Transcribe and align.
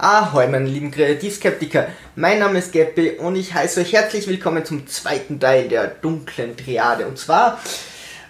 Ahoi, 0.00 0.46
meine 0.46 0.68
lieben 0.68 0.92
Kreativskeptiker. 0.92 1.88
Mein 2.14 2.38
Name 2.38 2.60
ist 2.60 2.70
Geppi 2.70 3.16
und 3.18 3.34
ich 3.34 3.52
heiße 3.52 3.80
euch 3.80 3.92
herzlich 3.92 4.28
willkommen 4.28 4.64
zum 4.64 4.86
zweiten 4.86 5.40
Teil 5.40 5.66
der 5.66 5.88
dunklen 5.88 6.56
Triade. 6.56 7.08
Und 7.08 7.18
zwar 7.18 7.58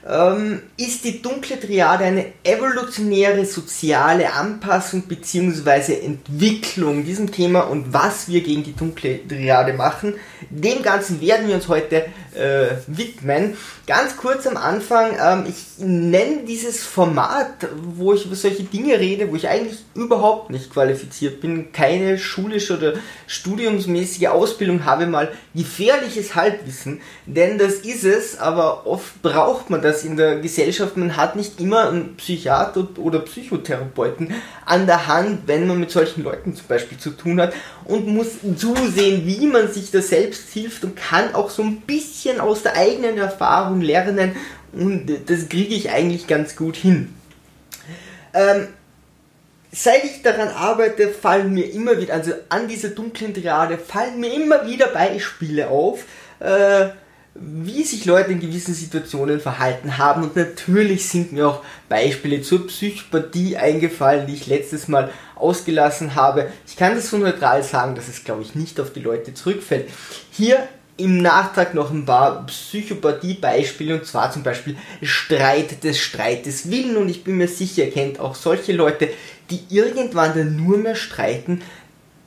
ähm, 0.08 0.62
ist 0.78 1.04
die 1.04 1.20
dunkle 1.20 1.60
Triade 1.60 2.04
eine 2.04 2.32
evolutionäre 2.42 3.44
soziale 3.44 4.32
Anpassung 4.32 5.02
bzw. 5.02 6.00
Entwicklung 6.06 7.04
diesem 7.04 7.30
Thema 7.32 7.68
und 7.68 7.92
was 7.92 8.28
wir 8.28 8.40
gegen 8.40 8.64
die 8.64 8.74
dunkle 8.74 9.28
Triade 9.28 9.74
machen. 9.74 10.14
Dem 10.48 10.82
Ganzen 10.82 11.20
werden 11.20 11.48
wir 11.48 11.54
uns 11.56 11.68
heute 11.68 12.06
äh, 12.38 12.76
widmen. 12.86 13.56
Ganz 13.86 14.16
kurz 14.16 14.46
am 14.46 14.56
Anfang, 14.56 15.16
ähm, 15.20 15.44
ich 15.48 15.78
nenne 15.78 16.44
dieses 16.46 16.84
Format, 16.84 17.68
wo 17.96 18.12
ich 18.14 18.26
über 18.26 18.36
solche 18.36 18.62
Dinge 18.62 18.98
rede, 18.98 19.30
wo 19.30 19.36
ich 19.36 19.48
eigentlich 19.48 19.78
überhaupt 19.94 20.50
nicht 20.50 20.72
qualifiziert 20.72 21.40
bin, 21.40 21.72
keine 21.72 22.18
schulische 22.18 22.76
oder 22.76 22.94
studiumsmäßige 23.26 24.28
Ausbildung 24.28 24.84
habe, 24.84 25.06
mal 25.06 25.32
gefährliches 25.54 26.34
Halbwissen, 26.34 27.00
denn 27.26 27.58
das 27.58 27.74
ist 27.74 28.04
es, 28.04 28.38
aber 28.38 28.86
oft 28.86 29.20
braucht 29.22 29.70
man 29.70 29.82
das 29.82 30.04
in 30.04 30.16
der 30.16 30.36
Gesellschaft. 30.36 30.96
Man 30.96 31.16
hat 31.16 31.36
nicht 31.36 31.60
immer 31.60 31.88
einen 31.88 32.16
Psychiater 32.16 32.88
oder 32.98 33.20
Psychotherapeuten 33.20 34.34
an 34.64 34.86
der 34.86 35.06
Hand, 35.06 35.42
wenn 35.46 35.66
man 35.66 35.80
mit 35.80 35.90
solchen 35.90 36.22
Leuten 36.22 36.54
zum 36.54 36.66
Beispiel 36.66 36.98
zu 36.98 37.10
tun 37.10 37.40
hat 37.40 37.52
und 37.84 38.06
muss 38.06 38.28
zusehen, 38.56 39.26
wie 39.26 39.46
man 39.46 39.72
sich 39.72 39.90
da 39.90 40.02
selbst 40.02 40.50
hilft 40.50 40.84
und 40.84 40.96
kann 40.96 41.34
auch 41.34 41.50
so 41.50 41.62
ein 41.62 41.80
bisschen 41.80 42.27
aus 42.40 42.62
der 42.62 42.76
eigenen 42.76 43.18
Erfahrung 43.18 43.80
lernen 43.80 44.36
und 44.72 45.06
das 45.26 45.48
kriege 45.48 45.74
ich 45.74 45.90
eigentlich 45.90 46.26
ganz 46.26 46.56
gut 46.56 46.76
hin. 46.76 47.14
Ähm, 48.34 48.68
seit 49.72 50.04
ich 50.04 50.22
daran 50.22 50.48
arbeite, 50.48 51.08
fallen 51.08 51.52
mir 51.52 51.72
immer 51.72 52.00
wieder, 52.00 52.14
also 52.14 52.32
an 52.48 52.68
dieser 52.68 52.90
dunklen 52.90 53.34
Triade, 53.34 53.78
fallen 53.78 54.20
mir 54.20 54.32
immer 54.32 54.66
wieder 54.66 54.88
Beispiele 54.88 55.68
auf, 55.68 56.04
äh, 56.40 56.88
wie 57.34 57.84
sich 57.84 58.04
Leute 58.04 58.32
in 58.32 58.40
gewissen 58.40 58.74
Situationen 58.74 59.40
verhalten 59.40 59.96
haben. 59.96 60.24
Und 60.24 60.36
natürlich 60.36 61.08
sind 61.08 61.32
mir 61.32 61.48
auch 61.48 61.62
Beispiele 61.88 62.42
zur 62.42 62.66
Psychopathie 62.66 63.56
eingefallen, 63.56 64.26
die 64.26 64.34
ich 64.34 64.46
letztes 64.46 64.88
Mal 64.88 65.10
ausgelassen 65.36 66.14
habe. 66.14 66.48
Ich 66.66 66.76
kann 66.76 66.96
das 66.96 67.10
so 67.10 67.16
neutral 67.16 67.62
sagen, 67.62 67.94
dass 67.94 68.08
es, 68.08 68.24
glaube 68.24 68.42
ich, 68.42 68.54
nicht 68.54 68.80
auf 68.80 68.92
die 68.92 69.00
Leute 69.00 69.34
zurückfällt. 69.34 69.88
Hier 70.32 70.68
im 70.98 71.22
Nachtrag 71.22 71.74
noch 71.74 71.90
ein 71.90 72.04
paar 72.04 72.44
Psychopathie-Beispiele 72.46 73.94
und 73.94 74.04
zwar 74.04 74.32
zum 74.32 74.42
Beispiel 74.42 74.76
Streit 75.00 75.84
des 75.84 75.98
Streites 75.98 76.70
willen 76.70 76.96
und 76.96 77.08
ich 77.08 77.24
bin 77.24 77.36
mir 77.36 77.48
sicher, 77.48 77.84
ihr 77.84 77.92
kennt 77.92 78.18
auch 78.18 78.34
solche 78.34 78.72
Leute, 78.72 79.08
die 79.48 79.60
irgendwann 79.70 80.36
dann 80.36 80.56
nur 80.56 80.76
mehr 80.76 80.96
streiten, 80.96 81.62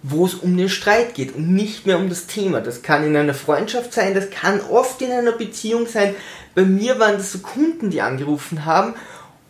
wo 0.03 0.25
es 0.25 0.36
um 0.36 0.55
den 0.55 0.69
Streit 0.69 1.13
geht 1.13 1.36
und 1.36 1.53
nicht 1.53 1.86
mehr 1.86 2.00
um 2.00 2.08
das 2.08 2.28
Thema. 2.28 2.61
Das 2.61 2.81
kann 2.81 3.05
in 3.05 3.16
einer 3.16 3.33
Freundschaft 3.33 3.94
sein, 3.94 4.16
das 4.16 4.30
kann 4.30 4.61
oft 4.61 5.02
in 5.02 5.11
einer 5.11 5.33
Beziehung 5.33 5.85
sein. 5.85 6.16
Bei 6.56 6.63
mir 6.63 6.97
waren 6.97 7.17
das 7.17 7.33
so 7.33 7.39
Kunden, 7.39 7.91
die 7.91 8.02
angerufen 8.02 8.63
haben 8.66 8.95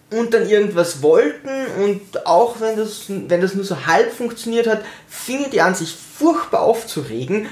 und 0.09 0.33
dann 0.33 0.49
irgendwas 0.49 1.03
wollten 1.03 1.49
und 1.83 2.25
auch 2.25 2.59
wenn 2.59 2.75
das, 2.75 3.03
wenn 3.07 3.39
das 3.39 3.53
nur 3.53 3.65
so 3.65 3.85
halb 3.85 4.11
funktioniert 4.11 4.65
hat, 4.65 4.81
fingen 5.07 5.51
die 5.51 5.61
an, 5.61 5.75
sich 5.75 5.95
furchtbar 5.95 6.61
aufzuregen 6.61 7.47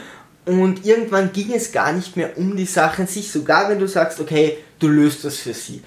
und 0.50 0.86
irgendwann 0.86 1.32
ging 1.32 1.54
es 1.54 1.72
gar 1.72 1.94
nicht 1.94 2.18
mehr 2.18 2.38
um 2.38 2.56
die 2.58 2.66
Sache 2.66 3.06
sich, 3.08 3.32
sogar 3.32 3.70
wenn 3.70 3.80
du 3.80 3.88
sagst, 3.88 4.20
okay, 4.20 4.58
du 4.80 4.88
löst 4.88 5.24
das 5.24 5.38
für 5.38 5.54
sie 5.54 5.82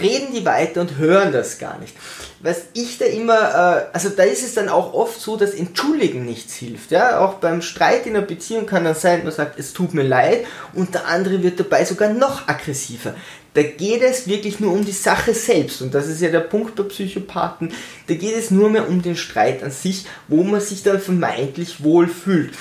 reden 0.00 0.32
die 0.34 0.44
weiter 0.44 0.80
und 0.80 0.96
hören 0.96 1.32
das 1.32 1.58
gar 1.58 1.78
nicht. 1.78 1.94
Was 2.40 2.64
ich 2.72 2.98
da 2.98 3.04
immer, 3.06 3.88
äh, 3.90 3.94
also 3.94 4.10
da 4.10 4.22
ist 4.22 4.42
es 4.42 4.54
dann 4.54 4.68
auch 4.68 4.94
oft 4.94 5.20
so, 5.20 5.36
dass 5.36 5.54
Entschuldigen 5.54 6.24
nichts 6.24 6.54
hilft. 6.54 6.90
Ja? 6.90 7.20
Auch 7.20 7.34
beim 7.34 7.62
Streit 7.62 8.06
in 8.06 8.16
einer 8.16 8.24
Beziehung 8.24 8.66
kann 8.66 8.84
dann 8.84 8.94
sein, 8.94 9.24
man 9.24 9.32
sagt, 9.32 9.58
es 9.58 9.72
tut 9.72 9.94
mir 9.94 10.04
leid 10.04 10.44
und 10.74 10.94
der 10.94 11.06
andere 11.06 11.42
wird 11.42 11.58
dabei 11.58 11.84
sogar 11.84 12.12
noch 12.12 12.46
aggressiver. 12.48 13.14
Da 13.54 13.62
geht 13.62 14.02
es 14.02 14.28
wirklich 14.28 14.60
nur 14.60 14.72
um 14.72 14.84
die 14.84 14.92
Sache 14.92 15.34
selbst 15.34 15.82
und 15.82 15.94
das 15.94 16.06
ist 16.06 16.20
ja 16.20 16.28
der 16.28 16.40
Punkt 16.40 16.76
bei 16.76 16.84
Psychopathen. 16.84 17.72
Da 18.06 18.14
geht 18.14 18.36
es 18.36 18.52
nur 18.52 18.70
mehr 18.70 18.88
um 18.88 19.02
den 19.02 19.16
Streit 19.16 19.64
an 19.64 19.72
sich, 19.72 20.04
wo 20.28 20.44
man 20.44 20.60
sich 20.60 20.84
dann 20.84 21.00
vermeintlich 21.00 21.82
wohl 21.82 22.06
fühlt. 22.06 22.52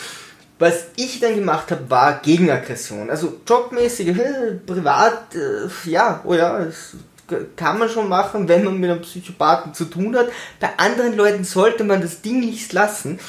Was 0.60 0.86
ich 0.96 1.20
dann 1.20 1.36
gemacht 1.36 1.70
habe, 1.72 1.90
war 1.90 2.20
Gegenaggression. 2.22 3.10
Also 3.10 3.42
jobmäßig, 3.48 4.16
privat, 4.66 5.36
äh, 5.36 5.90
ja, 5.90 6.22
oh 6.24 6.34
ja, 6.34 6.60
es 6.60 6.96
kann 7.56 7.78
man 7.78 7.90
schon 7.90 8.08
machen, 8.08 8.48
wenn 8.48 8.64
man 8.64 8.80
mit 8.80 8.90
einem 8.90 9.02
Psychopathen 9.02 9.74
zu 9.74 9.86
tun 9.86 10.16
hat. 10.16 10.30
Bei 10.60 10.70
anderen 10.78 11.16
Leuten 11.16 11.44
sollte 11.44 11.84
man 11.84 12.02
das 12.02 12.22
Ding 12.22 12.40
nicht 12.40 12.74
lassen. 12.74 13.20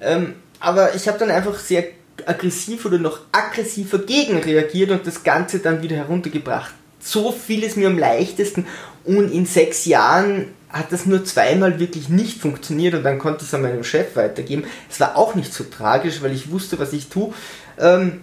Ähm, 0.00 0.34
aber 0.60 0.94
ich 0.94 1.08
habe 1.08 1.18
dann 1.18 1.30
einfach 1.30 1.58
sehr 1.58 1.84
aggressiv 2.24 2.84
oder 2.86 2.98
noch 2.98 3.20
aggressiver 3.32 3.98
gegen 3.98 4.38
reagiert 4.38 4.90
und 4.90 5.06
das 5.06 5.22
Ganze 5.22 5.58
dann 5.58 5.82
wieder 5.82 5.96
heruntergebracht. 5.96 6.74
So 6.98 7.30
viel 7.30 7.62
ist 7.62 7.76
mir 7.76 7.88
am 7.88 7.98
leichtesten 7.98 8.66
und 9.04 9.30
in 9.30 9.46
sechs 9.46 9.84
Jahren 9.84 10.54
hat 10.68 10.92
das 10.92 11.06
nur 11.06 11.24
zweimal 11.24 11.78
wirklich 11.78 12.08
nicht 12.08 12.40
funktioniert 12.40 12.94
und 12.94 13.02
dann 13.02 13.18
konnte 13.18 13.42
ich 13.42 13.48
es 13.48 13.54
an 13.54 13.62
meinem 13.62 13.84
Chef 13.84 14.16
weitergeben. 14.16 14.64
Es 14.90 15.00
war 15.00 15.16
auch 15.16 15.34
nicht 15.34 15.52
so 15.52 15.64
tragisch, 15.64 16.22
weil 16.22 16.32
ich 16.32 16.50
wusste, 16.50 16.78
was 16.78 16.92
ich 16.92 17.08
tue. 17.08 17.32
Ähm, 17.78 18.20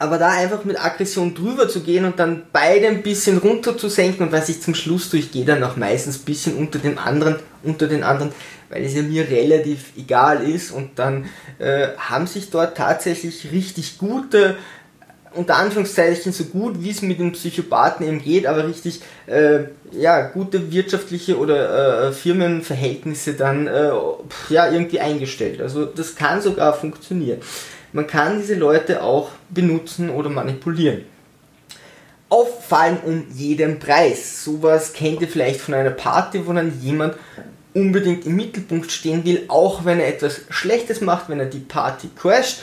aber 0.00 0.16
da 0.16 0.30
einfach 0.30 0.64
mit 0.64 0.82
Aggression 0.82 1.34
drüber 1.34 1.68
zu 1.68 1.80
gehen 1.80 2.06
und 2.06 2.18
dann 2.18 2.44
beide 2.52 2.88
ein 2.88 3.02
bisschen 3.02 3.36
runter 3.36 3.76
zu 3.76 3.90
senken 3.90 4.22
und 4.22 4.32
was 4.32 4.48
ich 4.48 4.62
zum 4.62 4.74
Schluss 4.74 5.10
tue, 5.10 5.20
ich 5.20 5.30
gehe 5.30 5.44
dann 5.44 5.62
auch 5.62 5.76
meistens 5.76 6.20
ein 6.20 6.24
bisschen 6.24 6.56
unter 6.56 6.78
den 6.78 6.96
anderen, 6.96 7.36
unter 7.62 7.86
den 7.86 8.02
anderen, 8.02 8.32
weil 8.70 8.82
es 8.82 8.94
ja 8.94 9.02
mir 9.02 9.28
relativ 9.28 9.92
egal 9.98 10.42
ist 10.42 10.70
und 10.70 10.98
dann 10.98 11.26
äh, 11.58 11.88
haben 11.98 12.26
sich 12.26 12.48
dort 12.48 12.78
tatsächlich 12.78 13.52
richtig 13.52 13.98
gute 13.98 14.56
unter 15.34 15.56
Anführungszeichen 15.56 16.32
so 16.32 16.44
gut 16.44 16.82
wie 16.82 16.90
es 16.90 17.02
mit 17.02 17.20
den 17.20 17.32
Psychopathen 17.32 18.06
eben 18.06 18.20
geht, 18.20 18.46
aber 18.46 18.66
richtig 18.66 19.00
äh, 19.26 19.60
ja 19.92 20.22
gute 20.22 20.72
wirtschaftliche 20.72 21.38
oder 21.38 22.08
äh, 22.08 22.12
Firmenverhältnisse 22.12 23.34
dann 23.34 23.66
äh, 23.66 23.90
ja 24.48 24.70
irgendwie 24.70 25.00
eingestellt. 25.00 25.60
Also 25.60 25.84
das 25.84 26.16
kann 26.16 26.42
sogar 26.42 26.74
funktionieren. 26.74 27.40
Man 27.92 28.06
kann 28.06 28.38
diese 28.40 28.54
Leute 28.54 29.02
auch 29.02 29.30
benutzen 29.48 30.10
oder 30.10 30.30
manipulieren. 30.30 31.04
Auffallen 32.28 32.98
um 33.04 33.26
jeden 33.34 33.80
Preis. 33.80 34.44
Sowas 34.44 34.92
kennt 34.92 35.20
ihr 35.20 35.28
vielleicht 35.28 35.60
von 35.60 35.74
einer 35.74 35.90
Party, 35.90 36.46
wo 36.46 36.52
dann 36.52 36.80
jemand 36.80 37.14
unbedingt 37.74 38.26
im 38.26 38.36
Mittelpunkt 38.36 38.90
stehen 38.90 39.24
will, 39.24 39.44
auch 39.48 39.84
wenn 39.84 40.00
er 40.00 40.08
etwas 40.08 40.42
Schlechtes 40.50 41.00
macht, 41.00 41.28
wenn 41.28 41.40
er 41.40 41.46
die 41.46 41.58
Party 41.58 42.08
crasht. 42.16 42.60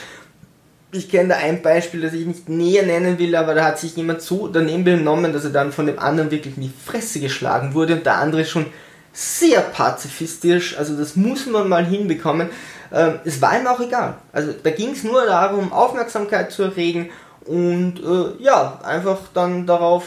Ich 0.90 1.10
kenne 1.10 1.30
da 1.30 1.36
ein 1.36 1.60
Beispiel, 1.60 2.00
das 2.00 2.14
ich 2.14 2.26
nicht 2.26 2.48
näher 2.48 2.84
nennen 2.84 3.18
will, 3.18 3.36
aber 3.36 3.54
da 3.54 3.64
hat 3.64 3.78
sich 3.78 3.94
jemand 3.96 4.22
so 4.22 4.48
daneben 4.48 4.84
benommen, 4.84 5.34
dass 5.34 5.44
er 5.44 5.50
dann 5.50 5.70
von 5.70 5.86
dem 5.86 5.98
anderen 5.98 6.30
wirklich 6.30 6.56
in 6.56 6.62
die 6.62 6.72
Fresse 6.84 7.20
geschlagen 7.20 7.74
wurde 7.74 7.94
und 7.94 8.06
der 8.06 8.16
andere 8.16 8.44
schon 8.44 8.66
sehr 9.12 9.60
pazifistisch, 9.60 10.78
also 10.78 10.96
das 10.96 11.16
muss 11.16 11.46
man 11.46 11.68
mal 11.68 11.84
hinbekommen. 11.84 12.48
Ähm, 12.92 13.18
es 13.24 13.42
war 13.42 13.58
ihm 13.58 13.66
auch 13.66 13.80
egal. 13.80 14.14
Also 14.32 14.52
da 14.62 14.70
ging 14.70 14.92
es 14.92 15.04
nur 15.04 15.26
darum, 15.26 15.72
Aufmerksamkeit 15.72 16.52
zu 16.52 16.62
erregen 16.62 17.10
und 17.44 17.98
äh, 17.98 18.42
ja, 18.42 18.80
einfach 18.84 19.18
dann 19.34 19.66
darauf 19.66 20.04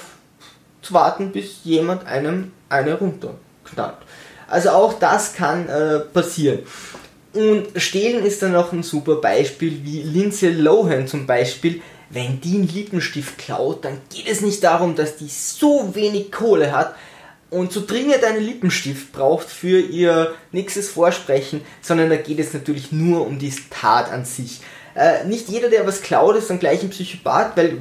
zu 0.81 0.93
warten, 0.93 1.31
bis 1.31 1.63
jemand 1.63 2.05
einem 2.07 2.53
eine 2.69 2.97
runterknallt. 2.97 3.97
Also 4.47 4.69
auch 4.69 4.93
das 4.93 5.33
kann 5.33 5.67
äh, 5.67 5.99
passieren. 5.99 6.59
Und 7.33 7.67
Stehlen 7.75 8.25
ist 8.25 8.41
dann 8.41 8.51
noch 8.51 8.73
ein 8.73 8.83
super 8.83 9.15
Beispiel, 9.15 9.81
wie 9.83 10.01
Lindsay 10.01 10.49
Lohan 10.49 11.07
zum 11.07 11.25
Beispiel. 11.25 11.81
Wenn 12.09 12.41
die 12.41 12.55
einen 12.55 12.67
Lippenstift 12.67 13.37
klaut, 13.37 13.85
dann 13.85 13.99
geht 14.13 14.27
es 14.27 14.41
nicht 14.41 14.63
darum, 14.63 14.95
dass 14.95 15.15
die 15.15 15.29
so 15.29 15.95
wenig 15.95 16.29
Kohle 16.31 16.73
hat, 16.73 16.95
und 17.51 17.73
so 17.73 17.85
dringend 17.85 18.23
einen 18.23 18.43
Lippenstift 18.43 19.11
braucht 19.11 19.47
für 19.47 19.79
ihr 19.79 20.33
nächstes 20.51 20.89
Vorsprechen, 20.89 21.61
sondern 21.81 22.09
da 22.09 22.15
geht 22.15 22.39
es 22.39 22.53
natürlich 22.53 22.91
nur 22.93 23.27
um 23.27 23.37
die 23.37 23.53
Tat 23.69 24.09
an 24.09 24.25
sich. 24.25 24.61
Äh, 24.95 25.25
nicht 25.25 25.47
jeder, 25.49 25.69
der 25.69 25.87
was 25.87 26.01
klaut, 26.01 26.35
ist 26.35 26.49
dann 26.49 26.59
gleich 26.59 26.83
ein 26.83 26.89
Psychopath, 26.89 27.55
weil 27.55 27.77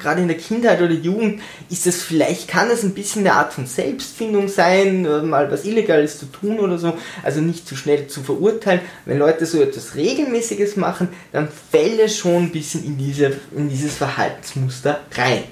gerade 0.00 0.22
in 0.22 0.28
der 0.28 0.36
Kindheit 0.36 0.80
oder 0.80 0.92
Jugend 0.92 1.42
ist 1.70 1.86
es 1.86 2.02
vielleicht, 2.02 2.48
kann 2.48 2.70
es 2.70 2.82
ein 2.82 2.94
bisschen 2.94 3.26
eine 3.26 3.34
Art 3.34 3.52
von 3.52 3.66
Selbstfindung 3.66 4.48
sein, 4.48 5.04
äh, 5.04 5.22
mal 5.22 5.50
was 5.50 5.64
Illegales 5.64 6.18
zu 6.18 6.26
tun 6.26 6.60
oder 6.60 6.78
so, 6.78 6.96
also 7.22 7.40
nicht 7.40 7.66
zu 7.66 7.76
schnell 7.76 8.06
zu 8.06 8.22
verurteilen. 8.22 8.80
Wenn 9.04 9.18
Leute 9.18 9.46
so 9.46 9.60
etwas 9.60 9.96
Regelmäßiges 9.96 10.76
machen, 10.76 11.08
dann 11.32 11.48
fällt 11.70 11.98
es 12.00 12.16
schon 12.16 12.44
ein 12.44 12.52
bisschen 12.52 12.84
in, 12.84 12.96
diese, 12.96 13.32
in 13.56 13.68
dieses 13.68 13.96
Verhaltensmuster 13.96 15.00
rein. 15.16 15.44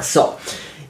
So, 0.00 0.34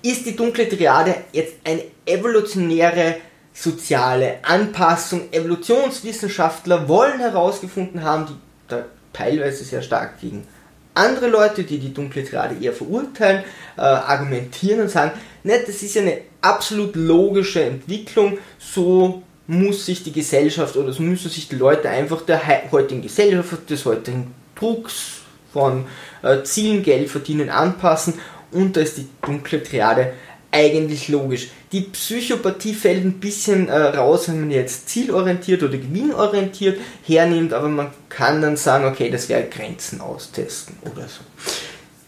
ist 0.02 0.24
die 0.26 0.36
dunkle 0.36 0.68
Triade 0.68 1.16
jetzt 1.32 1.54
eine 1.64 1.82
evolutionäre 2.06 3.16
soziale 3.52 4.38
Anpassung. 4.42 5.32
Evolutionswissenschaftler 5.32 6.88
wollen 6.88 7.18
herausgefunden 7.18 8.02
haben, 8.02 8.26
die 8.26 8.76
teilweise 9.12 9.64
sehr 9.64 9.82
stark 9.82 10.20
gegen 10.20 10.46
andere 10.94 11.28
Leute, 11.28 11.64
die 11.64 11.78
die 11.78 11.94
dunkle 11.94 12.24
Triade 12.24 12.56
eher 12.60 12.72
verurteilen, 12.72 13.44
äh, 13.76 13.80
argumentieren 13.80 14.80
und 14.80 14.90
sagen, 14.90 15.12
ne, 15.44 15.60
das 15.64 15.82
ist 15.82 15.94
ja 15.94 16.02
eine 16.02 16.18
absolut 16.40 16.96
logische 16.96 17.62
Entwicklung, 17.62 18.38
so 18.58 19.22
muss 19.46 19.86
sich 19.86 20.02
die 20.02 20.12
Gesellschaft 20.12 20.76
oder 20.76 20.92
so 20.92 21.02
müssen 21.02 21.30
sich 21.30 21.48
die 21.48 21.56
Leute 21.56 21.88
einfach 21.88 22.22
der 22.22 22.40
heutigen 22.70 23.02
Gesellschaft, 23.02 23.68
des 23.68 23.84
heutigen 23.84 24.34
Drucks 24.54 25.20
von 25.52 25.86
äh, 26.22 26.42
Zielen, 26.42 26.82
Geld 26.82 27.08
verdienen 27.08 27.50
anpassen 27.50 28.14
und 28.52 28.76
da 28.76 28.80
ist 28.80 28.98
die 28.98 29.08
dunkle 29.22 29.62
Triade 29.62 30.12
eigentlich 30.52 31.08
logisch. 31.08 31.48
Die 31.72 31.82
Psychopathie 31.82 32.74
fällt 32.74 33.04
ein 33.04 33.20
bisschen 33.20 33.68
äh, 33.68 33.76
raus, 33.76 34.28
wenn 34.28 34.40
man 34.40 34.50
jetzt 34.50 34.88
zielorientiert 34.88 35.62
oder 35.62 35.78
gewinnorientiert 35.78 36.80
hernimmt, 37.04 37.52
aber 37.52 37.68
man 37.68 37.90
kann 38.08 38.42
dann 38.42 38.56
sagen, 38.56 38.86
okay, 38.86 39.10
das 39.10 39.28
wäre 39.28 39.44
Grenzen 39.44 40.00
austesten 40.00 40.76
oder 40.82 41.06
so. 41.06 41.20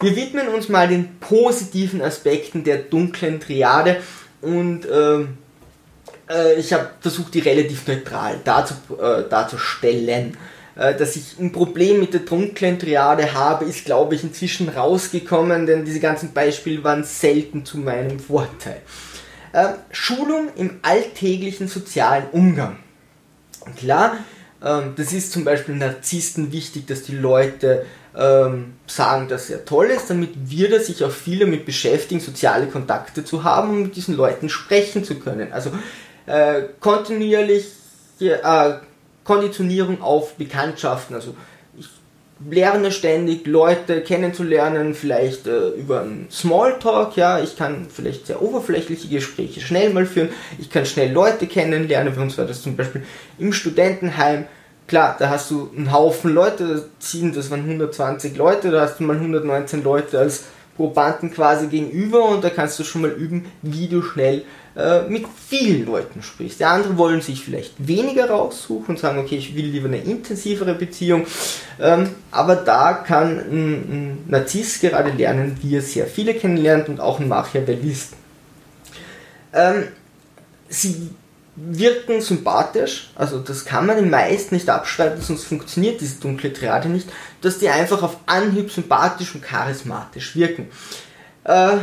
Wir 0.00 0.16
widmen 0.16 0.48
uns 0.48 0.68
mal 0.68 0.88
den 0.88 1.20
positiven 1.20 2.02
Aspekten 2.02 2.64
der 2.64 2.78
dunklen 2.78 3.38
Triade 3.38 3.98
und 4.40 4.86
ähm, 4.92 5.38
äh, 6.28 6.54
ich 6.54 6.72
habe 6.72 6.90
versucht, 7.00 7.34
die 7.34 7.40
relativ 7.40 7.86
neutral 7.86 8.40
darzu, 8.42 8.74
äh, 9.00 9.28
darzustellen. 9.28 10.32
Äh, 10.32 10.36
dass 10.74 11.16
ich 11.16 11.38
ein 11.38 11.52
Problem 11.52 12.00
mit 12.00 12.14
der 12.14 12.20
dunklen 12.20 12.78
Triade 12.78 13.34
habe, 13.34 13.66
ist, 13.66 13.84
glaube 13.84 14.14
ich, 14.14 14.24
inzwischen 14.24 14.68
rausgekommen, 14.70 15.66
denn 15.66 15.84
diese 15.84 16.00
ganzen 16.00 16.32
Beispiele 16.32 16.82
waren 16.82 17.04
selten 17.04 17.64
zu 17.64 17.78
meinem 17.78 18.18
Vorteil. 18.18 18.80
Äh, 19.52 19.74
Schulung 19.90 20.48
im 20.56 20.78
alltäglichen 20.80 21.68
sozialen 21.68 22.24
Umgang. 22.32 22.78
Klar, 23.76 24.16
ähm, 24.64 24.94
das 24.96 25.12
ist 25.12 25.32
zum 25.32 25.44
Beispiel 25.44 25.74
Narzissten 25.74 26.52
wichtig, 26.52 26.86
dass 26.86 27.02
die 27.02 27.16
Leute 27.16 27.84
ähm, 28.16 28.74
sagen, 28.86 29.28
dass 29.28 29.50
er 29.50 29.66
toll 29.66 29.86
ist, 29.86 30.08
damit 30.08 30.30
wir 30.34 30.80
sich 30.80 31.04
auch 31.04 31.10
viel 31.10 31.40
damit 31.40 31.66
beschäftigen, 31.66 32.20
soziale 32.20 32.66
Kontakte 32.66 33.24
zu 33.24 33.44
haben 33.44 33.70
und 33.70 33.82
mit 33.82 33.96
diesen 33.96 34.16
Leuten 34.16 34.48
sprechen 34.48 35.04
zu 35.04 35.16
können. 35.16 35.52
Also 35.52 35.70
äh, 36.24 36.62
kontinuierlich 36.80 37.66
äh, 38.20 38.72
Konditionierung 39.24 40.02
auf 40.02 40.34
Bekanntschaften. 40.34 41.14
Also 41.14 41.34
ich 41.76 41.88
lerne 42.50 42.90
ständig 42.90 43.46
Leute 43.46 44.02
kennenzulernen, 44.02 44.94
vielleicht 44.94 45.46
äh, 45.46 45.68
über 45.70 46.00
einen 46.00 46.28
Smalltalk, 46.30 47.16
ja, 47.16 47.40
ich 47.40 47.56
kann 47.56 47.86
vielleicht 47.88 48.26
sehr 48.26 48.42
oberflächliche 48.42 49.08
Gespräche 49.08 49.60
schnell 49.60 49.90
mal 49.90 50.06
führen, 50.06 50.30
ich 50.58 50.70
kann 50.70 50.86
schnell 50.86 51.12
Leute 51.12 51.46
kennenlernen, 51.46 52.14
bei 52.14 52.22
uns 52.22 52.36
war 52.38 52.44
das 52.44 52.62
zum 52.62 52.76
Beispiel 52.76 53.04
im 53.38 53.52
Studentenheim, 53.52 54.46
klar, 54.88 55.16
da 55.18 55.30
hast 55.30 55.50
du 55.50 55.70
einen 55.76 55.92
Haufen 55.92 56.34
Leute, 56.34 56.88
ziehen, 56.98 57.32
das 57.32 57.50
waren 57.50 57.60
120 57.60 58.36
Leute, 58.36 58.70
da 58.70 58.82
hast 58.82 58.98
du 58.98 59.04
mal 59.04 59.16
119 59.16 59.84
Leute 59.84 60.18
als 60.18 60.44
Probanden 60.76 61.30
quasi 61.30 61.66
gegenüber 61.66 62.24
und 62.28 62.42
da 62.42 62.50
kannst 62.50 62.78
du 62.78 62.84
schon 62.84 63.02
mal 63.02 63.10
üben, 63.10 63.46
wie 63.62 63.88
du 63.88 64.02
schnell 64.02 64.44
äh, 64.74 65.02
mit 65.02 65.26
vielen 65.48 65.84
Leuten 65.84 66.22
sprichst. 66.22 66.60
Die 66.60 66.64
anderen 66.64 66.96
wollen 66.96 67.20
sich 67.20 67.44
vielleicht 67.44 67.86
weniger 67.86 68.30
raussuchen 68.30 68.94
und 68.94 68.98
sagen, 68.98 69.18
okay, 69.18 69.36
ich 69.36 69.54
will 69.54 69.66
lieber 69.66 69.88
eine 69.88 69.98
intensivere 69.98 70.74
Beziehung. 70.74 71.26
Ähm, 71.78 72.08
aber 72.30 72.56
da 72.56 72.94
kann 72.94 73.38
ein, 73.38 73.72
ein 73.72 74.24
Narzisst 74.28 74.80
gerade 74.80 75.10
lernen, 75.10 75.58
wie 75.60 75.76
er 75.76 75.82
sehr 75.82 76.06
viele 76.06 76.32
kennenlernt 76.34 76.88
und 76.88 77.00
auch 77.00 77.20
ein 77.20 77.28
Machiavellist. 77.28 78.14
Ähm, 79.52 79.88
sie 80.70 81.10
wirken 81.54 82.20
sympathisch, 82.20 83.10
also 83.14 83.38
das 83.38 83.64
kann 83.64 83.86
man 83.86 83.96
den 83.96 84.10
meisten 84.10 84.54
nicht 84.54 84.70
abschreiben, 84.70 85.20
sonst 85.20 85.44
funktioniert 85.44 86.00
diese 86.00 86.20
dunkle 86.20 86.52
Triade 86.52 86.88
nicht, 86.88 87.08
dass 87.42 87.58
die 87.58 87.68
einfach 87.68 88.02
auf 88.02 88.16
Anhieb 88.26 88.70
sympathisch 88.70 89.34
und 89.34 89.42
charismatisch 89.42 90.34
wirken. 90.34 90.68
Äh, 91.44 91.78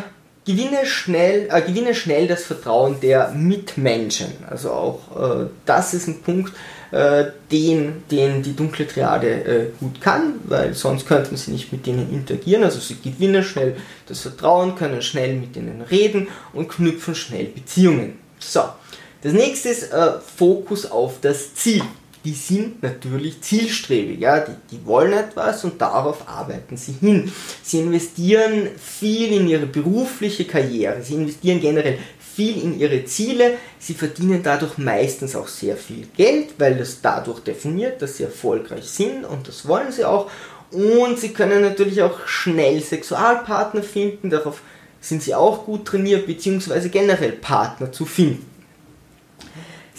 gewinne 0.46 0.86
schnell, 0.86 1.48
äh, 1.52 1.62
gewinne 1.62 1.94
schnell 1.94 2.28
das 2.28 2.44
Vertrauen 2.44 3.00
der 3.00 3.30
Mitmenschen. 3.30 4.32
Also 4.50 4.72
auch 4.72 5.44
äh, 5.44 5.48
das 5.66 5.94
ist 5.94 6.08
ein 6.08 6.22
Punkt, 6.22 6.54
äh, 6.92 7.26
den, 7.52 8.04
den 8.10 8.42
die 8.42 8.56
dunkle 8.56 8.88
Triade 8.88 9.30
äh, 9.30 9.68
gut 9.80 10.02
kann, 10.02 10.40
weil 10.46 10.74
sonst 10.74 11.08
könnten 11.08 11.38
sie 11.38 11.52
nicht 11.52 11.72
mit 11.72 11.86
denen 11.86 12.12
interagieren. 12.12 12.64
Also 12.64 12.80
sie 12.80 12.98
gewinnen 13.00 13.44
schnell 13.44 13.76
das 14.08 14.22
Vertrauen, 14.22 14.76
können 14.76 15.04
schnell 15.04 15.36
mit 15.36 15.56
denen 15.56 15.82
reden 15.82 16.28
und 16.54 16.70
knüpfen 16.70 17.14
schnell 17.14 17.46
Beziehungen. 17.46 18.18
So, 18.40 18.62
das 19.22 19.34
nächste 19.34 19.70
ist 19.70 19.92
äh, 19.92 20.20
Fokus 20.38 20.90
auf 20.90 21.20
das 21.22 21.54
Ziel 21.56 21.84
die 22.26 22.34
sind 22.34 22.84
natürlich 22.84 23.42
zielstrebig, 23.42 24.20
ja, 24.20 24.40
die, 24.40 24.52
die 24.72 24.86
wollen 24.86 25.14
etwas 25.14 25.64
und 25.64 25.80
darauf 25.80 26.28
arbeiten 26.28 26.76
sie 26.76 26.94
hin. 27.00 27.32
Sie 27.64 27.80
investieren 27.80 28.70
viel 28.78 29.32
in 29.32 29.48
ihre 29.48 29.66
berufliche 29.66 30.46
Karriere, 30.46 31.02
sie 31.02 31.16
investieren 31.16 31.62
generell 31.62 31.98
viel 32.20 32.62
in 32.62 32.80
ihre 32.80 33.06
Ziele, 33.06 33.58
sie 33.80 33.94
verdienen 33.94 34.42
dadurch 34.44 34.78
meistens 34.78 35.36
auch 35.36 35.48
sehr 35.48 35.78
viel 35.78 36.08
Geld, 36.16 36.56
weil 36.58 36.76
das 36.76 37.02
dadurch 37.02 37.40
definiert, 37.40 38.02
dass 38.02 38.18
sie 38.18 38.24
erfolgreich 38.24 38.86
sind 38.86 39.26
und 39.26 39.48
das 39.48 39.68
wollen 39.68 39.92
sie 39.92 40.06
auch. 40.06 40.30
Und 40.72 41.18
sie 41.18 41.30
können 41.30 41.62
natürlich 41.62 42.02
auch 42.04 42.28
schnell 42.28 42.80
Sexualpartner 42.82 43.82
finden, 43.82 44.30
darauf 44.30 44.62
sind 45.02 45.24
sie 45.24 45.34
auch 45.34 45.66
gut 45.66 45.86
trainiert, 45.86 46.28
beziehungsweise 46.28 46.90
generell 46.90 47.32
Partner 47.32 47.92
zu 47.92 48.06
finden. 48.06 48.46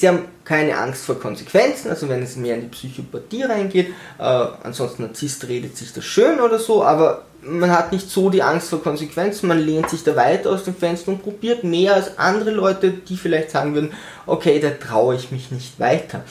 Sie 0.00 0.08
haben 0.08 0.24
keine 0.46 0.78
Angst 0.78 1.04
vor 1.04 1.20
Konsequenzen, 1.20 1.90
also 1.90 2.08
wenn 2.08 2.22
es 2.22 2.34
mehr 2.34 2.54
in 2.54 2.62
die 2.62 2.68
Psychopathie 2.68 3.42
reingeht, 3.42 3.88
äh, 4.18 4.22
ansonsten 4.62 5.02
Narzisst 5.02 5.46
redet 5.46 5.76
sich 5.76 5.92
das 5.92 6.06
schön 6.06 6.40
oder 6.40 6.58
so, 6.58 6.82
aber 6.82 7.26
man 7.42 7.70
hat 7.70 7.92
nicht 7.92 8.08
so 8.08 8.30
die 8.30 8.42
Angst 8.42 8.70
vor 8.70 8.82
Konsequenzen, 8.82 9.46
man 9.46 9.58
lehnt 9.58 9.90
sich 9.90 10.02
da 10.02 10.16
weiter 10.16 10.52
aus 10.52 10.64
dem 10.64 10.74
Fenster 10.74 11.10
und 11.10 11.22
probiert 11.22 11.64
mehr 11.64 11.96
als 11.96 12.16
andere 12.16 12.50
Leute, 12.50 12.92
die 12.92 13.18
vielleicht 13.18 13.50
sagen 13.50 13.74
würden, 13.74 13.92
okay, 14.24 14.58
da 14.58 14.70
traue 14.70 15.16
ich 15.16 15.32
mich 15.32 15.50
nicht 15.50 15.78
weiter. 15.78 16.24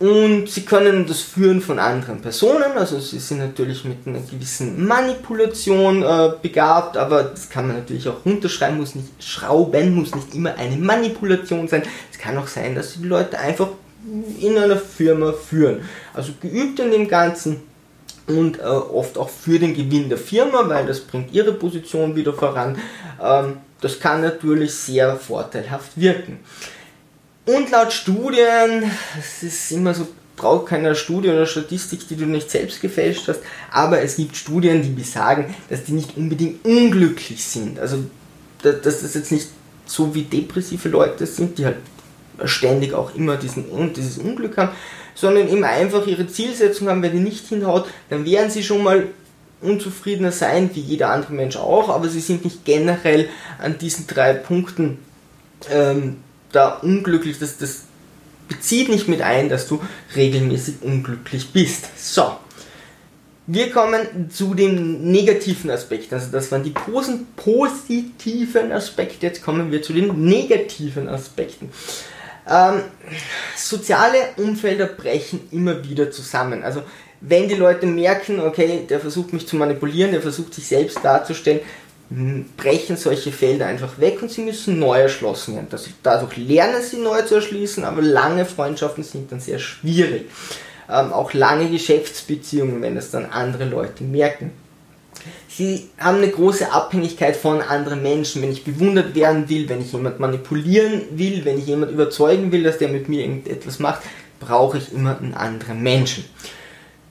Und 0.00 0.48
sie 0.50 0.62
können 0.62 1.06
das 1.06 1.20
führen 1.20 1.60
von 1.60 1.78
anderen 1.78 2.20
Personen, 2.20 2.72
also 2.76 2.98
sie 2.98 3.20
sind 3.20 3.38
natürlich 3.38 3.84
mit 3.84 3.98
einer 4.06 4.18
gewissen 4.18 4.84
Manipulation 4.84 6.02
äh, 6.02 6.32
begabt, 6.42 6.96
aber 6.96 7.22
das 7.22 7.48
kann 7.48 7.68
man 7.68 7.76
natürlich 7.76 8.08
auch 8.08 8.26
runterschreiben, 8.26 8.78
muss 8.78 8.96
nicht 8.96 9.22
schrauben, 9.22 9.94
muss 9.94 10.14
nicht 10.14 10.34
immer 10.34 10.56
eine 10.56 10.76
Manipulation 10.76 11.68
sein. 11.68 11.84
Es 12.10 12.18
kann 12.18 12.36
auch 12.36 12.48
sein, 12.48 12.74
dass 12.74 12.94
sie 12.94 13.02
die 13.02 13.08
Leute 13.08 13.38
einfach 13.38 13.68
in 14.40 14.58
einer 14.58 14.76
Firma 14.76 15.32
führen. 15.32 15.82
Also 16.12 16.32
geübt 16.40 16.80
in 16.80 16.90
dem 16.90 17.08
Ganzen 17.08 17.62
und 18.26 18.58
äh, 18.58 18.62
oft 18.62 19.16
auch 19.16 19.28
für 19.28 19.58
den 19.58 19.74
Gewinn 19.74 20.08
der 20.08 20.18
Firma, 20.18 20.68
weil 20.68 20.86
das 20.86 21.00
bringt 21.00 21.32
ihre 21.32 21.52
Position 21.52 22.16
wieder 22.16 22.32
voran. 22.32 22.78
Ähm, 23.22 23.58
das 23.80 24.00
kann 24.00 24.22
natürlich 24.22 24.74
sehr 24.74 25.16
vorteilhaft 25.16 25.92
wirken. 25.96 26.40
Und 27.46 27.70
laut 27.70 27.92
Studien, 27.92 28.90
es 29.18 29.42
ist 29.42 29.72
immer 29.72 29.92
so, 29.92 30.08
braucht 30.36 30.66
keine 30.66 30.94
Studie 30.94 31.28
oder 31.28 31.46
Statistik, 31.46 32.08
die 32.08 32.16
du 32.16 32.24
nicht 32.24 32.50
selbst 32.50 32.80
gefälscht 32.80 33.28
hast, 33.28 33.40
aber 33.70 34.00
es 34.00 34.16
gibt 34.16 34.36
Studien, 34.36 34.82
die 34.82 34.88
besagen, 34.88 35.54
dass 35.68 35.84
die 35.84 35.92
nicht 35.92 36.16
unbedingt 36.16 36.64
unglücklich 36.64 37.44
sind. 37.44 37.78
Also, 37.78 38.04
dass 38.62 38.82
das 38.82 39.14
jetzt 39.14 39.30
nicht 39.30 39.48
so 39.86 40.14
wie 40.14 40.22
depressive 40.22 40.88
Leute 40.88 41.26
sind, 41.26 41.58
die 41.58 41.66
halt 41.66 41.76
ständig 42.44 42.94
auch 42.94 43.14
immer 43.14 43.36
diesen, 43.36 43.92
dieses 43.92 44.18
Unglück 44.18 44.56
haben, 44.56 44.72
sondern 45.14 45.48
eben 45.48 45.64
einfach 45.64 46.06
ihre 46.06 46.26
Zielsetzung 46.26 46.88
haben, 46.88 47.02
wenn 47.02 47.12
die 47.12 47.20
nicht 47.20 47.46
hinhaut, 47.46 47.86
dann 48.10 48.24
werden 48.24 48.50
sie 48.50 48.64
schon 48.64 48.82
mal 48.82 49.06
unzufriedener 49.60 50.32
sein, 50.32 50.70
wie 50.74 50.80
jeder 50.80 51.10
andere 51.10 51.32
Mensch 51.32 51.56
auch, 51.56 51.90
aber 51.90 52.08
sie 52.08 52.20
sind 52.20 52.44
nicht 52.44 52.64
generell 52.64 53.28
an 53.58 53.78
diesen 53.78 54.06
drei 54.06 54.34
Punkten 54.34 54.98
ähm, 55.70 56.16
da 56.54 56.76
unglücklich, 56.76 57.38
das, 57.38 57.58
das 57.58 57.82
bezieht 58.48 58.88
nicht 58.88 59.08
mit 59.08 59.22
ein, 59.22 59.48
dass 59.48 59.66
du 59.66 59.80
regelmäßig 60.14 60.76
unglücklich 60.82 61.50
bist. 61.52 61.86
So. 61.96 62.36
Wir 63.46 63.70
kommen 63.70 64.30
zu 64.30 64.54
den 64.54 65.10
negativen 65.10 65.70
Aspekten. 65.70 66.14
Also 66.14 66.28
das 66.32 66.50
waren 66.50 66.62
die 66.62 66.72
positiven 67.36 68.72
Aspekte. 68.72 69.26
Jetzt 69.26 69.42
kommen 69.42 69.70
wir 69.70 69.82
zu 69.82 69.92
den 69.92 70.24
negativen 70.24 71.08
Aspekten. 71.08 71.70
Ähm, 72.48 72.80
soziale 73.54 74.16
Umfelder 74.38 74.86
brechen 74.86 75.40
immer 75.50 75.86
wieder 75.86 76.10
zusammen. 76.10 76.62
Also 76.62 76.82
wenn 77.20 77.48
die 77.48 77.54
Leute 77.54 77.86
merken, 77.86 78.40
okay, 78.40 78.86
der 78.88 79.00
versucht 79.00 79.32
mich 79.32 79.46
zu 79.46 79.56
manipulieren, 79.56 80.12
der 80.12 80.22
versucht 80.22 80.54
sich 80.54 80.66
selbst 80.66 80.98
darzustellen, 81.02 81.60
brechen 82.56 82.96
solche 82.96 83.32
Felder 83.32 83.66
einfach 83.66 83.98
weg 83.98 84.22
und 84.22 84.30
sie 84.30 84.42
müssen 84.42 84.78
neu 84.78 85.00
erschlossen 85.00 85.56
werden. 85.56 85.68
dadurch 86.02 86.36
lernen 86.36 86.82
sie 86.82 86.98
neu 86.98 87.22
zu 87.22 87.36
erschließen, 87.36 87.84
aber 87.84 88.02
lange 88.02 88.44
Freundschaften 88.44 89.02
sind 89.02 89.32
dann 89.32 89.40
sehr 89.40 89.58
schwierig. 89.58 90.30
Ähm, 90.88 91.12
auch 91.12 91.32
lange 91.32 91.70
Geschäftsbeziehungen, 91.70 92.82
wenn 92.82 92.94
das 92.94 93.10
dann 93.10 93.26
andere 93.26 93.64
Leute 93.64 94.04
merken. 94.04 94.52
Sie 95.48 95.88
haben 95.98 96.18
eine 96.18 96.28
große 96.28 96.72
Abhängigkeit 96.72 97.36
von 97.36 97.62
anderen 97.62 98.02
Menschen. 98.02 98.42
Wenn 98.42 98.52
ich 98.52 98.64
bewundert 98.64 99.14
werden 99.14 99.48
will, 99.48 99.68
wenn 99.68 99.80
ich 99.80 99.92
jemand 99.92 100.20
manipulieren 100.20 101.02
will, 101.12 101.44
wenn 101.44 101.58
ich 101.58 101.66
jemand 101.66 101.92
überzeugen 101.92 102.52
will, 102.52 102.64
dass 102.64 102.78
der 102.78 102.88
mit 102.88 103.08
mir 103.08 103.22
irgendetwas 103.22 103.78
macht, 103.78 104.02
brauche 104.40 104.78
ich 104.78 104.92
immer 104.92 105.16
einen 105.18 105.34
anderen 105.34 105.82
Menschen. 105.82 106.24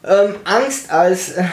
Ähm, 0.06 0.36
Angst 0.44 0.92
als 0.92 1.32
äh, 1.32 1.46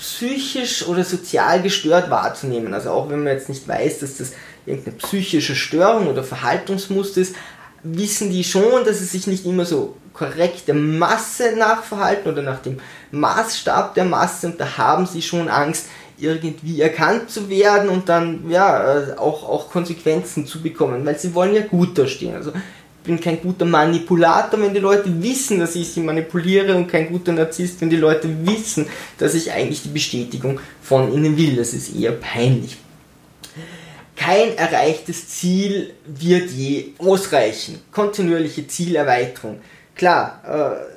psychisch 0.00 0.86
oder 0.86 1.04
sozial 1.04 1.62
gestört 1.62 2.10
wahrzunehmen. 2.10 2.72
Also 2.72 2.90
auch 2.90 3.10
wenn 3.10 3.22
man 3.22 3.34
jetzt 3.34 3.50
nicht 3.50 3.68
weiß, 3.68 4.00
dass 4.00 4.16
das 4.16 4.32
irgendeine 4.64 4.96
psychische 4.96 5.54
Störung 5.54 6.08
oder 6.08 6.24
Verhaltungsmuster 6.24 7.20
ist, 7.20 7.36
wissen 7.82 8.30
die 8.30 8.44
schon, 8.44 8.84
dass 8.84 8.98
sie 8.98 9.04
sich 9.04 9.26
nicht 9.26 9.44
immer 9.44 9.66
so 9.66 9.96
korrekt 10.12 10.68
der 10.68 10.74
Masse 10.74 11.54
nachverhalten 11.56 12.32
oder 12.32 12.42
nach 12.42 12.60
dem 12.60 12.78
Maßstab 13.10 13.94
der 13.94 14.04
Masse 14.04 14.48
und 14.48 14.60
da 14.60 14.78
haben 14.78 15.06
sie 15.06 15.22
schon 15.22 15.48
Angst, 15.48 15.86
irgendwie 16.18 16.80
erkannt 16.80 17.30
zu 17.30 17.48
werden 17.48 17.88
und 17.88 18.08
dann 18.08 18.50
ja 18.50 18.98
äh, 18.98 19.16
auch, 19.16 19.48
auch 19.48 19.70
Konsequenzen 19.70 20.46
zu 20.46 20.60
bekommen, 20.60 21.04
weil 21.06 21.18
sie 21.18 21.34
wollen 21.34 21.54
ja 21.54 21.62
gut 21.62 21.96
dastehen. 21.96 22.34
Also 22.34 22.52
bin 23.02 23.20
kein 23.20 23.40
guter 23.40 23.64
Manipulator, 23.64 24.60
wenn 24.60 24.74
die 24.74 24.80
Leute 24.80 25.22
wissen, 25.22 25.60
dass 25.60 25.74
ich 25.74 25.88
sie 25.88 26.00
manipuliere 26.00 26.74
und 26.76 26.86
kein 26.86 27.10
guter 27.10 27.32
Narzisst, 27.32 27.80
wenn 27.80 27.90
die 27.90 27.96
Leute 27.96 28.28
wissen, 28.46 28.86
dass 29.18 29.34
ich 29.34 29.50
eigentlich 29.50 29.82
die 29.82 29.88
Bestätigung 29.88 30.60
von 30.82 31.12
ihnen 31.12 31.36
will. 31.36 31.56
Das 31.56 31.72
ist 31.72 31.94
eher 31.94 32.12
peinlich. 32.12 32.76
Kein 34.16 34.56
erreichtes 34.56 35.28
Ziel 35.28 35.94
wird 36.04 36.50
je 36.50 36.92
ausreichen. 36.98 37.80
Kontinuierliche 37.90 38.66
Zielerweiterung. 38.66 39.60
Klar, 39.94 40.42
äh, 40.46 40.90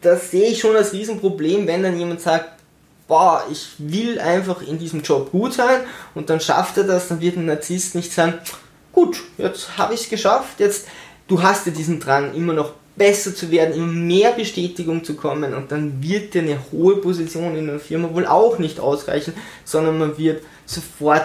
das 0.00 0.30
sehe 0.30 0.50
ich 0.50 0.58
schon 0.60 0.74
als 0.74 0.92
Riesenproblem, 0.92 1.66
wenn 1.66 1.82
dann 1.82 1.98
jemand 1.98 2.20
sagt, 2.20 2.60
boah, 3.06 3.44
ich 3.50 3.74
will 3.78 4.18
einfach 4.20 4.62
in 4.62 4.78
diesem 4.78 5.02
Job 5.02 5.32
gut 5.32 5.52
sein 5.52 5.80
und 6.14 6.30
dann 6.30 6.40
schafft 6.40 6.76
er 6.76 6.84
das, 6.84 7.08
dann 7.08 7.20
wird 7.20 7.36
ein 7.36 7.46
Narzisst 7.46 7.94
nicht 7.94 8.12
sagen, 8.12 8.34
gut, 8.92 9.20
jetzt 9.36 9.76
habe 9.78 9.94
ich 9.94 10.02
es 10.02 10.08
geschafft, 10.08 10.60
jetzt 10.60 10.86
du 11.30 11.42
hast 11.42 11.66
ja 11.66 11.72
diesen 11.72 12.00
Drang, 12.00 12.34
immer 12.34 12.52
noch 12.52 12.72
besser 12.96 13.34
zu 13.34 13.50
werden, 13.50 13.74
immer 13.74 13.86
mehr 13.86 14.32
Bestätigung 14.32 15.04
zu 15.04 15.14
kommen 15.14 15.54
und 15.54 15.72
dann 15.72 16.02
wird 16.02 16.34
dir 16.34 16.42
eine 16.42 16.58
hohe 16.70 16.96
Position 16.96 17.56
in 17.56 17.66
der 17.66 17.80
Firma 17.80 18.12
wohl 18.12 18.26
auch 18.26 18.58
nicht 18.58 18.80
ausreichen, 18.80 19.32
sondern 19.64 19.98
man 19.98 20.18
wird 20.18 20.42
sofort 20.66 21.24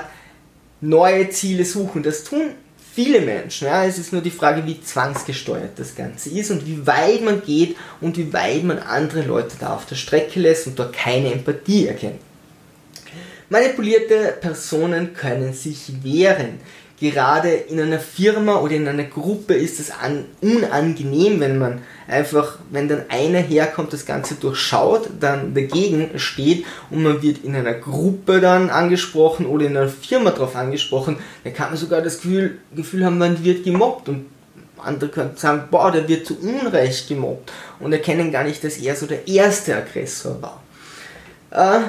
neue 0.79 1.29
Ziele 1.29 1.65
suchen. 1.65 2.03
Das 2.03 2.23
tun 2.23 2.51
viele 2.93 3.19
Menschen. 3.19 3.67
Ja. 3.67 3.83
Es 3.83 3.97
ist 3.97 4.13
nur 4.13 4.21
die 4.21 4.31
Frage, 4.31 4.65
wie 4.65 4.79
zwangsgesteuert 4.79 5.77
das 5.77 5.95
Ganze 5.95 6.29
ist 6.29 6.49
und 6.51 6.65
wie 6.65 6.87
weit 6.87 7.23
man 7.23 7.41
geht 7.41 7.75
und 7.99 8.17
wie 8.17 8.31
weit 8.31 8.63
man 8.63 8.79
andere 8.79 9.23
Leute 9.23 9.57
da 9.59 9.75
auf 9.75 9.85
der 9.85 9.95
Strecke 9.95 10.39
lässt 10.39 10.67
und 10.67 10.79
dort 10.79 10.93
keine 10.93 11.33
Empathie 11.33 11.87
erkennt. 11.87 12.21
Manipulierte 13.49 14.37
Personen 14.39 15.13
können 15.13 15.53
sich 15.53 16.03
wehren 16.03 16.59
gerade 16.99 17.49
in 17.49 17.79
einer 17.79 17.99
Firma 17.99 18.57
oder 18.57 18.73
in 18.73 18.87
einer 18.87 19.03
Gruppe 19.03 19.53
ist 19.53 19.79
es 19.79 19.91
an, 19.91 20.25
unangenehm, 20.41 21.39
wenn 21.39 21.57
man 21.57 21.81
einfach, 22.07 22.59
wenn 22.71 22.87
dann 22.87 23.05
einer 23.09 23.39
herkommt, 23.39 23.91
das 23.91 24.05
Ganze 24.05 24.35
durchschaut, 24.35 25.09
dann 25.19 25.53
dagegen 25.53 26.11
steht 26.17 26.65
und 26.89 27.03
man 27.03 27.21
wird 27.21 27.43
in 27.43 27.55
einer 27.55 27.73
Gruppe 27.73 28.39
dann 28.39 28.69
angesprochen 28.69 29.45
oder 29.45 29.65
in 29.65 29.75
einer 29.75 29.89
Firma 29.89 30.31
darauf 30.31 30.55
angesprochen, 30.55 31.17
dann 31.43 31.53
kann 31.53 31.69
man 31.69 31.77
sogar 31.77 32.01
das 32.01 32.21
Gefühl, 32.21 32.59
Gefühl 32.75 33.05
haben, 33.05 33.17
man 33.17 33.43
wird 33.43 33.63
gemobbt 33.63 34.07
und 34.09 34.27
andere 34.77 35.09
können 35.09 35.31
sagen, 35.35 35.63
boah, 35.71 35.91
der 35.91 36.07
wird 36.07 36.25
zu 36.25 36.37
Unrecht 36.39 37.07
gemobbt 37.07 37.51
und 37.79 37.91
erkennen 37.91 38.31
gar 38.31 38.43
nicht, 38.43 38.63
dass 38.63 38.77
er 38.77 38.95
so 38.95 39.05
der 39.05 39.27
erste 39.27 39.75
Aggressor 39.75 40.41
war. 40.41 40.61
Äh, 41.51 41.81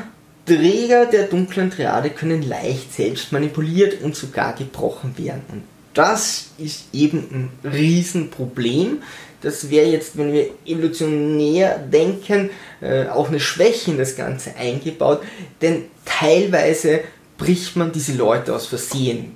Träger 0.47 1.07
der 1.07 1.25
dunklen 1.25 1.71
Triade 1.71 2.11
können 2.11 2.43
leicht 2.43 2.95
selbst 2.95 3.33
manipuliert 3.33 4.01
und 4.03 4.15
sogar 4.15 4.55
gebrochen 4.55 5.19
werden. 5.19 5.43
Und 5.51 5.63
das 5.93 6.51
ist 6.59 6.85
eben 6.93 7.51
ein 7.65 7.71
Riesenproblem. 7.71 9.03
Das 9.43 9.71
wäre 9.71 9.89
jetzt, 9.89 10.17
wenn 10.17 10.33
wir 10.33 10.51
evolutionär 10.65 11.79
denken, 11.79 12.51
äh, 12.81 13.07
auch 13.07 13.29
eine 13.29 13.41
Schwäche 13.41 13.91
in 13.91 13.99
das 13.99 14.17
Ganze 14.17 14.55
eingebaut, 14.57 15.23
denn 15.61 15.85
teilweise 16.05 17.01
bricht 17.39 17.77
man 17.77 17.93
diese 17.93 18.15
Leute 18.15 18.55
aus 18.55 18.67
Versehen 18.67 19.35